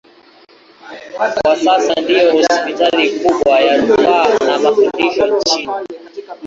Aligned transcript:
Kwa 1.15 1.27
sasa 1.57 1.93
ndiyo 2.01 2.31
hospitali 2.35 3.05
kubwa 3.19 3.59
ya 3.59 3.77
rufaa 3.77 4.37
na 4.45 4.59
mafundisho 4.59 5.27
nchini. 5.37 5.71